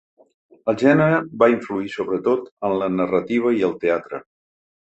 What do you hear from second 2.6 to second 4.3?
en la narrativa i el teatre.